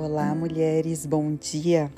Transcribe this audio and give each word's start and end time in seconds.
Olá, 0.00 0.32
mulheres, 0.32 1.04
bom 1.04 1.34
dia. 1.34 1.90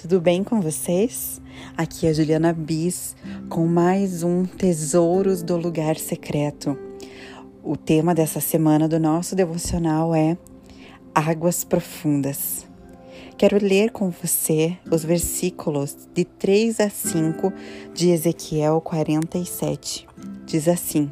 Tudo 0.00 0.20
bem 0.20 0.44
com 0.44 0.60
vocês? 0.60 1.42
Aqui 1.76 2.06
é 2.06 2.10
a 2.10 2.12
Juliana 2.12 2.52
Bis 2.52 3.16
com 3.48 3.66
mais 3.66 4.22
um 4.22 4.46
Tesouros 4.46 5.42
do 5.42 5.56
Lugar 5.56 5.96
Secreto. 5.96 6.78
O 7.60 7.76
tema 7.76 8.14
dessa 8.14 8.38
semana 8.40 8.86
do 8.86 9.00
nosso 9.00 9.34
devocional 9.34 10.14
é 10.14 10.38
Águas 11.12 11.64
Profundas. 11.64 12.68
Quero 13.36 13.58
ler 13.60 13.90
com 13.90 14.10
você 14.10 14.78
os 14.88 15.04
versículos 15.04 16.08
de 16.14 16.24
3 16.24 16.78
a 16.78 16.88
5 16.88 17.52
de 17.92 18.10
Ezequiel 18.10 18.80
47. 18.80 20.06
Diz 20.46 20.68
assim: 20.68 21.10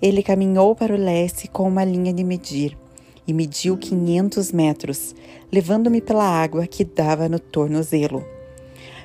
Ele 0.00 0.22
caminhou 0.22 0.74
para 0.74 0.94
o 0.94 0.98
leste 0.98 1.46
com 1.46 1.68
uma 1.68 1.84
linha 1.84 2.14
de 2.14 2.24
medir 2.24 2.81
e 3.26 3.32
mediu 3.32 3.76
500 3.76 4.52
metros, 4.52 5.14
levando-me 5.50 6.00
pela 6.00 6.24
água 6.24 6.66
que 6.66 6.84
dava 6.84 7.28
no 7.28 7.38
tornozelo. 7.38 8.24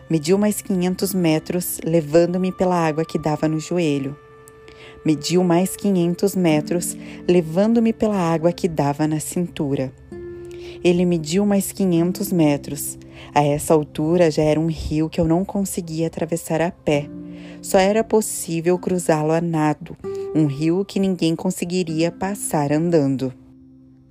Mediu 0.10 0.38
mais 0.38 0.62
500 0.62 1.14
metros, 1.14 1.80
levando-me 1.84 2.52
pela 2.52 2.76
água 2.76 3.04
que 3.04 3.20
dava 3.20 3.48
no 3.48 3.60
joelho. 3.60 4.18
Mediu 5.06 5.44
mais 5.44 5.76
500 5.76 6.36
metros, 6.36 6.98
levando-me 7.28 7.94
pela 7.94 8.18
água 8.18 8.52
que 8.52 8.68
dava 8.68 9.08
na 9.08 9.20
cintura. 9.20 9.92
Ele 10.84 11.06
mediu 11.06 11.46
mais 11.46 11.72
500 11.72 12.32
metros. 12.32 12.98
A 13.34 13.44
essa 13.44 13.74
altura 13.74 14.32
já 14.32 14.44
era 14.44 14.60
um 14.60 14.68
rio 14.68 15.10
que 15.10 15.20
eu 15.20 15.26
não 15.26 15.44
conseguia 15.44 16.08
atravessar 16.08 16.62
a 16.62 16.72
pé. 16.72 17.10
Só 17.62 17.78
era 17.78 18.04
possível 18.04 18.78
cruzá-lo 18.78 19.32
a 19.32 19.42
nado, 19.42 19.98
um 20.34 20.46
rio 20.46 20.86
que 20.86 21.00
ninguém 21.00 21.36
conseguiria 21.36 22.12
passar 22.12 22.72
andando. 22.72 23.34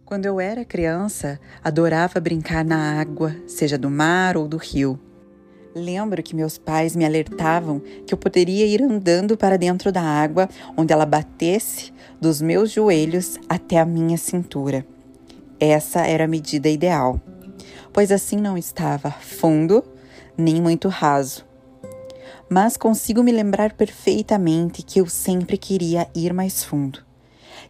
Quando 0.06 0.24
eu 0.24 0.38
era 0.38 0.65
criança, 0.65 1.40
adorava 1.65 2.21
brincar 2.21 2.65
na 2.65 3.01
água, 3.01 3.35
seja 3.45 3.76
do 3.76 3.90
mar 3.90 4.37
ou 4.37 4.46
do 4.46 4.57
rio. 4.57 4.96
Lembro 5.74 6.23
que 6.23 6.37
meus 6.37 6.57
pais 6.57 6.95
me 6.95 7.04
alertavam 7.04 7.80
que 8.07 8.15
eu 8.15 8.16
poderia 8.16 8.65
ir 8.66 8.80
andando 8.80 9.37
para 9.37 9.59
dentro 9.59 9.90
da 9.90 10.01
água, 10.01 10.49
onde 10.77 10.93
ela 10.93 11.04
batesse 11.04 11.93
dos 12.21 12.40
meus 12.40 12.71
joelhos 12.71 13.37
até 13.49 13.80
a 13.80 13.84
minha 13.84 14.16
cintura. 14.16 14.87
Essa 15.59 16.07
era 16.07 16.23
a 16.23 16.29
medida 16.29 16.68
ideal, 16.68 17.21
pois 17.93 18.12
assim 18.12 18.37
não 18.37 18.57
estava 18.57 19.10
fundo 19.10 19.82
nem 20.38 20.62
muito 20.62 20.87
raso. 20.87 21.45
Mas 22.49 22.77
consigo 22.77 23.24
me 23.24 23.32
lembrar 23.32 23.73
perfeitamente 23.73 24.84
que 24.84 25.01
eu 25.01 25.07
sempre 25.09 25.59
queria 25.59 26.07
ir 26.15 26.32
mais 26.32 26.62
fundo. 26.62 27.05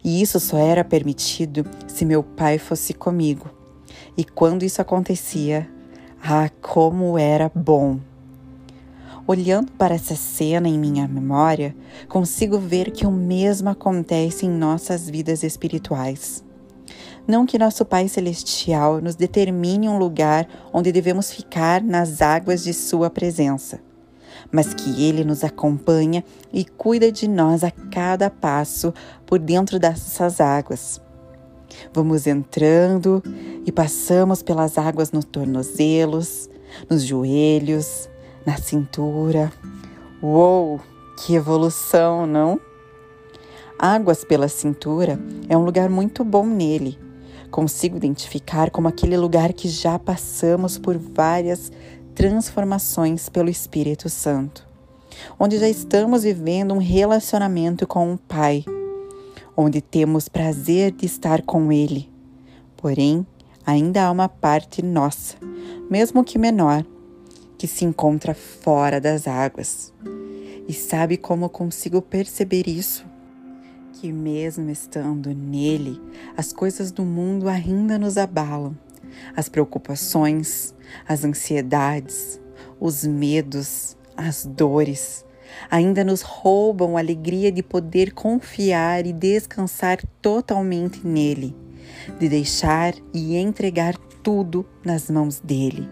E 0.07 0.21
isso 0.21 0.39
só 0.39 0.57
era 0.57 0.85
permitido 0.85 1.65
se 1.85 2.05
meu 2.05 2.23
pai 2.23 2.57
fosse 2.57 2.93
comigo. 2.93 3.49
E 4.15 4.23
quando 4.23 4.63
isso 4.63 4.81
acontecia, 4.81 5.69
ah, 6.23 6.49
como 6.61 7.17
era 7.17 7.51
bom! 7.53 7.99
Olhando 9.27 9.69
para 9.73 9.95
essa 9.95 10.15
cena 10.15 10.69
em 10.69 10.79
minha 10.79 11.05
memória, 11.09 11.75
consigo 12.07 12.57
ver 12.57 12.91
que 12.91 13.05
o 13.05 13.11
mesmo 13.11 13.67
acontece 13.67 14.45
em 14.45 14.49
nossas 14.49 15.09
vidas 15.09 15.43
espirituais. 15.43 16.41
Não 17.27 17.45
que 17.45 17.59
nosso 17.59 17.83
Pai 17.83 18.07
Celestial 18.07 19.01
nos 19.01 19.17
determine 19.17 19.89
um 19.89 19.97
lugar 19.97 20.47
onde 20.71 20.89
devemos 20.89 21.33
ficar 21.33 21.83
nas 21.83 22.21
águas 22.21 22.63
de 22.63 22.73
Sua 22.73 23.09
presença, 23.09 23.81
mas 24.51 24.73
que 24.73 25.03
Ele 25.03 25.23
nos 25.23 25.43
acompanha 25.43 26.23
e 26.51 26.65
cuida 26.65 27.11
de 27.11 27.27
nós 27.27 27.63
a 27.63 27.71
cada 27.71 28.29
passo 28.29 28.93
por 29.25 29.39
dentro 29.39 29.79
dessas 29.79 30.39
águas. 30.39 31.01
Vamos 31.93 32.27
entrando 32.27 33.21
e 33.65 33.71
passamos 33.71 34.41
pelas 34.41 34.77
águas 34.77 35.11
nos 35.11 35.25
tornozelos, 35.25 36.49
nos 36.89 37.03
joelhos, 37.03 38.09
na 38.45 38.57
cintura. 38.57 39.51
Uou, 40.21 40.79
que 41.17 41.35
evolução, 41.35 42.25
não? 42.25 42.59
Águas 43.77 44.23
pela 44.23 44.47
cintura 44.47 45.19
é 45.47 45.55
um 45.55 45.63
lugar 45.63 45.89
muito 45.89 46.23
bom 46.23 46.45
nele. 46.45 46.97
Consigo 47.51 47.95
identificar 47.97 48.69
como 48.71 48.87
aquele 48.87 49.15
lugar 49.15 49.53
que 49.53 49.69
já 49.69 49.97
passamos 49.97 50.77
por 50.77 50.97
várias 50.97 51.71
transformações 52.17 53.29
pelo 53.29 53.47
Espírito 53.47 54.09
Santo, 54.09 54.67
onde 55.39 55.59
já 55.59 55.69
estamos 55.69 56.23
vivendo 56.23 56.73
um 56.73 56.79
relacionamento 56.79 57.85
com 57.85 58.11
o 58.11 58.17
Pai, 58.17 58.65
onde 59.55 59.81
temos 59.81 60.27
prazer 60.27 60.91
de 60.93 61.05
estar 61.05 61.43
com 61.43 61.71
Ele. 61.71 62.11
Porém, 62.75 63.23
ainda 63.63 64.03
há 64.03 64.11
uma 64.11 64.27
parte 64.27 64.81
nossa, 64.81 65.35
mesmo 65.91 66.23
que 66.23 66.39
menor, 66.39 66.83
que 67.55 67.67
se 67.67 67.85
encontra 67.85 68.33
fora 68.33 68.99
das 68.99 69.27
águas. 69.27 69.93
E 70.67 70.73
sabe 70.73 71.17
como 71.17 71.47
consigo 71.47 72.01
perceber 72.01 72.67
isso? 72.67 73.05
Que 73.93 74.11
mesmo 74.11 74.71
estando 74.71 75.35
nele, 75.35 76.01
as 76.35 76.51
coisas 76.51 76.91
do 76.91 77.05
mundo 77.05 77.47
ainda 77.47 77.99
nos 77.99 78.17
abalam 78.17 78.75
as 79.35 79.49
preocupações, 79.49 80.73
as 81.07 81.23
ansiedades, 81.23 82.39
os 82.79 83.05
medos, 83.05 83.97
as 84.15 84.45
dores, 84.45 85.25
ainda 85.69 86.03
nos 86.03 86.21
roubam 86.21 86.97
a 86.97 86.99
alegria 86.99 87.51
de 87.51 87.63
poder 87.63 88.13
confiar 88.13 89.05
e 89.05 89.13
descansar 89.13 89.99
totalmente 90.21 91.05
nele, 91.05 91.55
de 92.19 92.27
deixar 92.29 92.93
e 93.13 93.35
entregar 93.35 93.95
tudo 94.23 94.65
nas 94.83 95.09
mãos 95.09 95.39
dele. 95.39 95.87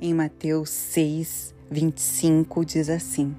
Em 0.00 0.12
Mateus 0.12 0.70
6, 0.70 1.54
25 1.70 2.64
diz 2.64 2.88
assim: 2.88 3.34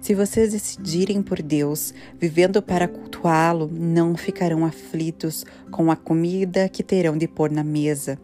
se 0.00 0.14
vocês 0.14 0.52
decidirem 0.52 1.22
por 1.22 1.42
Deus, 1.42 1.92
vivendo 2.18 2.62
para 2.62 2.88
cultuá-lo, 2.88 3.68
não 3.72 4.16
ficarão 4.16 4.64
aflitos 4.64 5.44
com 5.70 5.90
a 5.90 5.96
comida 5.96 6.68
que 6.68 6.82
terão 6.82 7.16
de 7.16 7.26
pôr 7.26 7.50
na 7.50 7.64
mesa, 7.64 8.18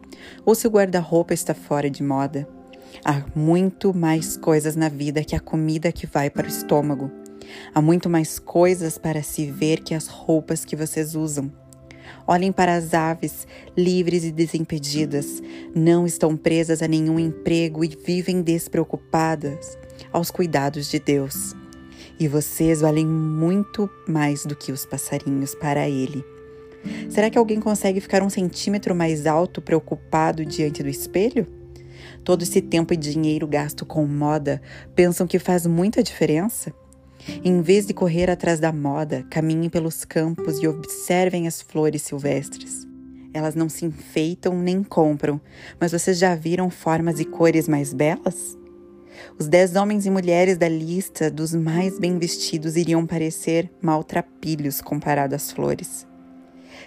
ou 0.45 0.55
se 0.55 0.67
o 0.67 0.71
guarda-roupa 0.71 1.33
está 1.33 1.53
fora 1.53 1.89
de 1.89 2.01
moda. 2.01 2.47
Há 3.03 3.23
muito 3.35 3.93
mais 3.93 4.37
coisas 4.37 4.75
na 4.75 4.89
vida 4.89 5.23
que 5.23 5.35
a 5.35 5.39
comida 5.39 5.91
que 5.91 6.07
vai 6.07 6.29
para 6.29 6.45
o 6.45 6.49
estômago. 6.49 7.11
Há 7.73 7.81
muito 7.81 8.09
mais 8.09 8.39
coisas 8.39 8.97
para 8.97 9.21
se 9.21 9.51
ver 9.51 9.81
que 9.81 9.93
as 9.93 10.07
roupas 10.07 10.63
que 10.63 10.75
vocês 10.75 11.13
usam. 11.13 11.51
Olhem 12.25 12.51
para 12.51 12.75
as 12.75 12.93
aves, 12.93 13.47
livres 13.77 14.23
e 14.23 14.31
desimpedidas, 14.31 15.43
não 15.75 16.05
estão 16.05 16.35
presas 16.35 16.81
a 16.81 16.87
nenhum 16.87 17.19
emprego 17.19 17.83
e 17.83 17.89
vivem 17.89 18.41
despreocupadas 18.41 19.77
aos 20.11 20.31
cuidados 20.31 20.89
de 20.89 20.99
Deus 20.99 21.55
e 22.19 22.27
vocês 22.27 22.81
valem 22.81 23.05
muito 23.05 23.89
mais 24.07 24.45
do 24.45 24.55
que 24.55 24.71
os 24.71 24.85
passarinhos 24.85 25.53
para 25.55 25.87
ele. 25.89 26.23
Será 27.09 27.29
que 27.29 27.37
alguém 27.37 27.59
consegue 27.59 27.99
ficar 27.99 28.21
um 28.21 28.29
centímetro 28.29 28.95
mais 28.95 29.25
alto 29.25 29.61
preocupado 29.61 30.45
diante 30.45 30.83
do 30.83 30.89
espelho? 30.89 31.47
Todo 32.23 32.43
esse 32.43 32.61
tempo 32.61 32.93
e 32.93 32.97
dinheiro 32.97 33.47
gasto 33.47 33.85
com 33.85 34.05
moda 34.05 34.61
pensam 34.95 35.27
que 35.27 35.39
faz 35.39 35.65
muita 35.65 36.03
diferença? 36.03 36.73
Em 37.43 37.61
vez 37.61 37.87
de 37.87 37.93
correr 37.93 38.29
atrás 38.29 38.59
da 38.59 38.71
moda, 38.71 39.25
caminhem 39.31 39.69
pelos 39.69 40.05
campos 40.05 40.61
e 40.61 40.67
observem 40.67 41.47
as 41.47 41.61
flores 41.61 42.03
silvestres. 42.03 42.85
Elas 43.33 43.55
não 43.55 43.67
se 43.67 43.85
enfeitam 43.85 44.57
nem 44.57 44.83
compram, 44.83 45.41
mas 45.79 45.91
vocês 45.91 46.19
já 46.19 46.35
viram 46.35 46.69
formas 46.69 47.19
e 47.19 47.25
cores 47.25 47.67
mais 47.67 47.93
belas? 47.93 48.55
Os 49.39 49.47
dez 49.47 49.75
homens 49.75 50.05
e 50.05 50.09
mulheres 50.09 50.57
da 50.57 50.67
lista 50.67 51.29
dos 51.29 51.53
mais 51.53 51.99
bem 51.99 52.17
vestidos 52.17 52.75
iriam 52.75 53.05
parecer 53.05 53.71
maltrapilhos 53.81 54.81
comparado 54.81 55.35
às 55.35 55.51
flores. 55.51 56.07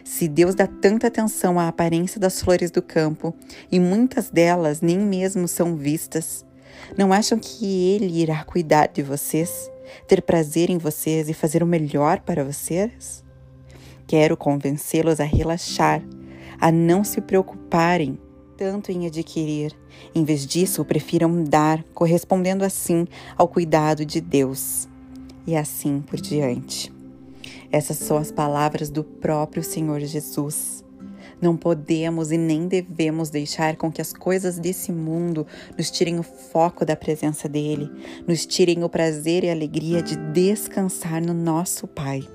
Se 0.05 0.29
Deus 0.29 0.55
dá 0.55 0.67
tanta 0.67 1.09
atenção 1.09 1.59
à 1.59 1.69
aparência 1.69 2.21
das 2.21 2.41
flores 2.41 2.71
do 2.71 2.81
campo, 2.81 3.35
e 3.71 3.79
muitas 3.79 4.31
delas 4.31 4.81
nem 4.81 4.99
mesmo 4.99 5.47
são 5.47 5.77
vistas, 5.77 6.45
não 6.97 7.13
acham 7.13 7.39
que 7.39 7.95
Ele 7.95 8.21
irá 8.21 8.45
cuidar 8.45 8.89
de 8.89 9.03
vocês, 9.03 9.71
ter 10.07 10.23
prazer 10.23 10.71
em 10.71 10.79
vocês 10.79 11.29
e 11.29 11.35
fazer 11.35 11.63
o 11.63 11.67
melhor 11.67 12.21
para 12.21 12.45
vocês? 12.45 13.25
Quero 14.07 14.37
convencê-los 14.37 15.21
a 15.21 15.25
relaxar, 15.25 16.03
a 16.61 16.73
não 16.73 17.05
se 17.05 17.21
preocuparem 17.21 18.19
tanto 18.59 18.91
em 18.91 19.07
adquirir. 19.07 19.73
Em 20.13 20.25
vez 20.25 20.45
disso, 20.45 20.85
prefiram 20.85 21.45
dar, 21.45 21.85
correspondendo 21.95 22.65
assim 22.65 23.07
ao 23.37 23.47
cuidado 23.47 24.05
de 24.05 24.21
Deus. 24.21 24.89
E 25.47 25.57
assim 25.57 26.01
por 26.01 26.21
diante. 26.21 26.93
Essas 27.71 27.99
são 27.99 28.17
as 28.17 28.33
palavras 28.33 28.91
do 28.91 29.05
próprio 29.05 29.63
Senhor 29.63 30.01
Jesus. 30.01 30.85
Não 31.41 31.57
podemos 31.57 32.33
e 32.33 32.37
nem 32.37 32.67
devemos 32.67 33.31
deixar 33.31 33.77
com 33.77 33.93
que 33.93 34.03
as 34.03 34.13
coisas 34.13 34.59
desse 34.59 34.91
mundo 34.91 35.47
nos 35.77 35.89
tirem 35.89 36.19
o 36.19 36.25
foco 36.25 36.85
da 36.85 36.97
presença 36.97 37.49
dele, 37.49 37.89
nos 38.27 38.45
tirem 38.45 38.83
o 38.83 38.89
prazer 38.89 39.45
e 39.45 39.49
a 39.49 39.53
alegria 39.53 40.03
de 40.03 40.17
descansar 40.17 41.23
no 41.23 41.33
nosso 41.33 41.87
Pai. 41.87 42.27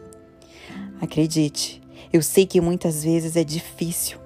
Acredite, 1.01 1.81
eu 2.13 2.21
sei 2.21 2.45
que 2.45 2.61
muitas 2.61 3.03
vezes 3.03 3.35
é 3.35 3.43
difícil, 3.43 4.22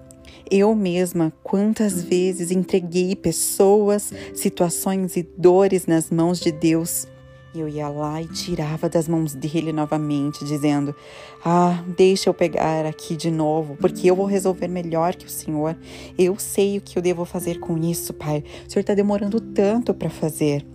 Eu 0.49 0.73
mesma, 0.73 1.33
quantas 1.43 2.01
vezes 2.01 2.51
entreguei 2.51 3.15
pessoas, 3.15 4.13
situações 4.33 5.17
e 5.17 5.27
dores 5.37 5.85
nas 5.85 6.09
mãos 6.09 6.39
de 6.39 6.51
Deus. 6.51 7.07
Eu 7.53 7.67
ia 7.67 7.89
lá 7.89 8.21
e 8.21 8.27
tirava 8.27 8.87
das 8.87 9.07
mãos 9.07 9.33
dele 9.33 9.73
novamente, 9.73 10.45
dizendo: 10.45 10.95
Ah, 11.43 11.83
deixa 11.97 12.29
eu 12.29 12.33
pegar 12.33 12.85
aqui 12.85 13.15
de 13.15 13.31
novo, 13.31 13.75
porque 13.77 14.09
eu 14.09 14.15
vou 14.15 14.25
resolver 14.25 14.67
melhor 14.67 15.15
que 15.15 15.25
o 15.25 15.29
Senhor. 15.29 15.75
Eu 16.17 16.37
sei 16.37 16.77
o 16.77 16.81
que 16.81 16.97
eu 16.97 17.01
devo 17.01 17.25
fazer 17.25 17.59
com 17.59 17.77
isso, 17.77 18.13
Pai. 18.13 18.43
O 18.67 18.71
Senhor 18.71 18.81
está 18.81 18.93
demorando 18.93 19.39
tanto 19.41 19.93
para 19.93 20.09
fazer. 20.09 20.65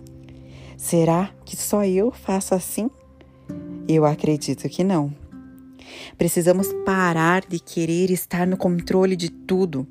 Será 0.77 1.31
que 1.45 1.55
só 1.55 1.85
eu 1.85 2.11
faço 2.11 2.53
assim? 2.53 2.89
Eu 3.87 4.05
acredito 4.05 4.67
que 4.67 4.83
não. 4.83 5.22
Precisamos 6.17 6.67
parar 6.85 7.43
de 7.47 7.59
querer 7.59 8.11
estar 8.11 8.45
no 8.47 8.57
controle 8.57 9.15
de 9.15 9.29
tudo. 9.29 9.87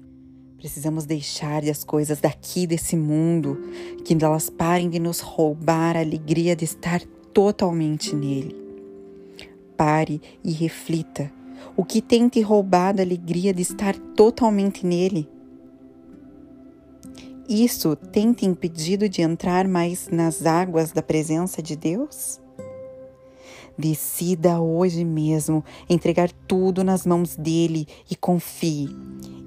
Precisamos 0.57 1.05
deixar 1.05 1.65
as 1.65 1.83
coisas 1.83 2.21
daqui 2.21 2.67
desse 2.67 2.97
mundo, 2.97 3.59
que 4.05 4.17
elas 4.23 4.49
parem 4.49 4.89
de 4.89 4.99
nos 4.99 5.21
roubar 5.21 5.97
a 5.97 6.01
alegria 6.01 6.55
de 6.55 6.65
estar 6.65 7.01
totalmente 7.33 8.15
nele. 8.15 8.55
Pare 9.77 10.21
e 10.45 10.53
reflita. 10.53 11.33
O 11.77 11.85
que 11.85 12.03
tem 12.03 12.29
te 12.29 12.41
roubado 12.41 13.01
a 13.01 13.05
alegria 13.05 13.53
de 13.53 13.63
estar 13.63 13.97
totalmente 13.97 14.87
nele? 14.87 15.29
Isso 17.49 17.97
tem 17.97 18.33
te 18.33 18.47
impedido 18.47 19.09
de 19.09 19.23
entrar 19.23 19.67
mais 19.67 20.09
nas 20.09 20.47
águas 20.47 20.93
da 20.93 21.03
presença 21.03 21.63
de 21.63 21.77
Deus? 21.77 22.42
Decida 23.77 24.61
hoje 24.61 25.05
mesmo 25.05 25.65
entregar 25.89 26.31
tudo 26.47 26.85
nas 26.85 27.07
mãos 27.07 27.37
dele 27.37 27.87
e 28.11 28.17
confie. 28.17 28.89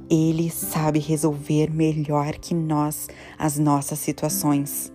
Ele 0.09 0.49
sabe 0.49 0.99
resolver 0.99 1.71
melhor 1.71 2.33
que 2.33 2.53
nós 2.53 3.07
as 3.37 3.57
nossas 3.57 3.99
situações. 3.99 4.91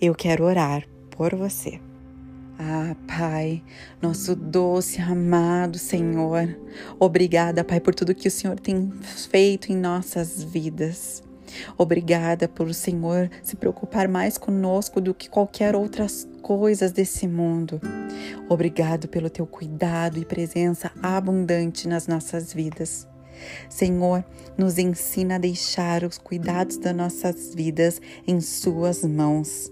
Eu 0.00 0.14
quero 0.14 0.44
orar 0.44 0.86
por 1.10 1.34
você. 1.34 1.80
Ah, 2.58 2.96
Pai, 3.06 3.62
nosso 4.00 4.34
doce, 4.34 5.00
amado 5.00 5.78
Senhor, 5.78 6.58
obrigada, 6.98 7.62
Pai, 7.62 7.80
por 7.80 7.94
tudo 7.94 8.14
que 8.14 8.28
o 8.28 8.30
Senhor 8.30 8.58
tem 8.58 8.90
feito 9.30 9.70
em 9.70 9.76
nossas 9.76 10.42
vidas. 10.42 11.25
Obrigada 11.76 12.48
por 12.48 12.66
o 12.66 12.74
Senhor 12.74 13.30
se 13.42 13.56
preocupar 13.56 14.08
mais 14.08 14.38
conosco 14.38 15.00
do 15.00 15.14
que 15.14 15.28
qualquer 15.28 15.74
outras 15.74 16.28
coisas 16.42 16.92
desse 16.92 17.26
mundo. 17.26 17.80
Obrigado 18.48 19.08
pelo 19.08 19.30
teu 19.30 19.46
cuidado 19.46 20.18
e 20.18 20.24
presença 20.24 20.90
abundante 21.02 21.88
nas 21.88 22.06
nossas 22.06 22.52
vidas. 22.52 23.06
Senhor, 23.68 24.24
nos 24.56 24.78
ensina 24.78 25.34
a 25.34 25.38
deixar 25.38 26.04
os 26.04 26.18
cuidados 26.18 26.78
das 26.78 26.94
nossas 26.94 27.54
vidas 27.54 28.00
em 28.26 28.40
Suas 28.40 29.04
mãos. 29.04 29.70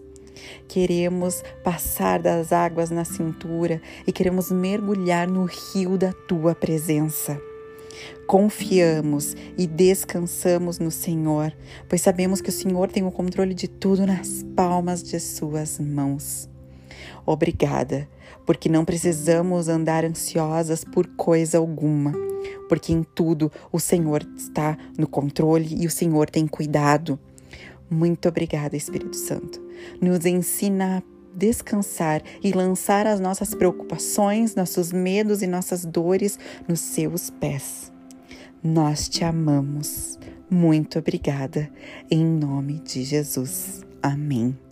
Queremos 0.69 1.43
passar 1.63 2.21
das 2.21 2.53
águas 2.53 2.91
na 2.91 3.05
cintura 3.05 3.81
e 4.07 4.13
queremos 4.13 4.51
mergulhar 4.51 5.29
no 5.29 5.45
rio 5.45 5.97
da 5.97 6.13
tua 6.13 6.55
presença. 6.55 7.41
Confiamos 8.27 9.37
e 9.57 9.67
descansamos 9.67 10.79
no 10.79 10.91
Senhor, 10.91 11.53
pois 11.89 12.01
sabemos 12.01 12.41
que 12.41 12.49
o 12.49 12.53
Senhor 12.53 12.91
tem 12.91 13.05
o 13.05 13.11
controle 13.11 13.55
de 13.55 13.69
tudo 13.69 14.07
nas 14.07 14.45
palmas 14.57 15.03
de 15.03 15.21
Suas 15.21 15.79
mãos. 15.79 16.49
Obrigada, 17.27 18.09
porque 18.45 18.69
não 18.69 18.85
precisamos 18.85 19.69
andar 19.69 20.05
ansiosas 20.05 20.85
por 20.85 21.07
coisa 21.17 21.59
alguma, 21.59 22.13
porque 22.69 22.93
em 22.93 23.03
tudo 23.03 23.51
o 23.73 23.81
Senhor 23.81 24.27
está 24.37 24.77
no 24.99 25.07
controle 25.07 25.83
e 25.83 25.87
o 25.87 25.91
Senhor 25.91 26.29
tem 26.29 26.47
cuidado. 26.47 27.19
Muito 27.91 28.29
obrigada, 28.29 28.77
Espírito 28.77 29.17
Santo. 29.17 29.63
Nos 30.01 30.25
ensina 30.25 30.99
a 30.99 31.03
descansar 31.37 32.23
e 32.43 32.53
lançar 32.53 33.07
as 33.07 33.21
nossas 33.21 33.55
preocupações, 33.55 34.55
nossos 34.55 34.93
medos 34.93 35.43
e 35.43 35.47
nossas 35.47 35.85
dores 35.85 36.39
nos 36.69 36.81
seus 36.81 37.31
pés. 37.31 37.93
Nós 38.63 39.09
te 39.09 39.25
amamos. 39.25 40.19
Muito 40.49 40.99
obrigada. 40.99 41.71
Em 42.11 42.25
nome 42.25 42.81
de 42.81 43.05
Jesus. 43.05 43.83
Amém. 44.03 44.64